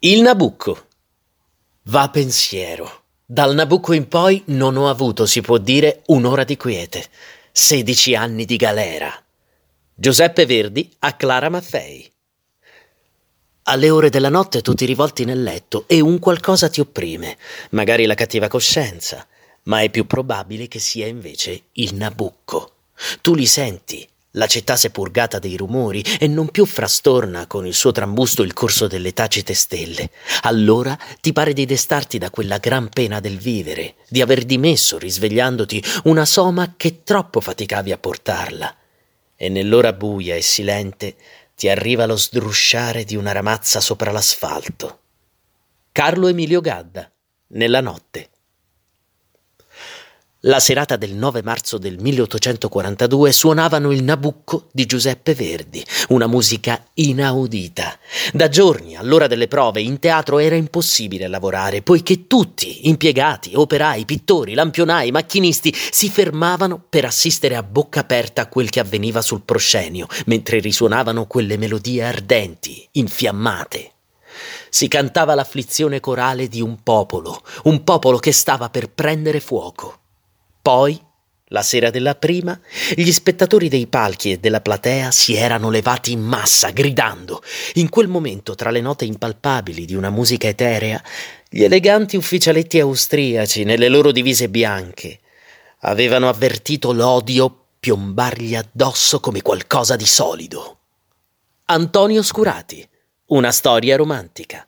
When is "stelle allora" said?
29.52-30.96